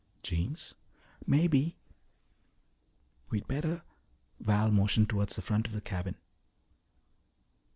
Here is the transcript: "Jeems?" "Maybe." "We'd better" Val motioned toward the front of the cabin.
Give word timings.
"Jeems?" 0.23 0.73
"Maybe." 1.27 1.77
"We'd 3.29 3.47
better" 3.47 3.83
Val 4.39 4.71
motioned 4.71 5.09
toward 5.11 5.29
the 5.29 5.43
front 5.43 5.67
of 5.67 5.73
the 5.73 5.79
cabin. 5.81 6.15